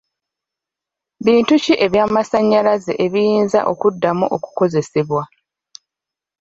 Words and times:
Bintu 1.25 1.53
ki 1.63 1.73
eby'amasannyalaze 1.85 2.93
ebiyinza 3.05 3.59
okuddamu 3.71 4.25
okukozesebwa? 4.35 5.23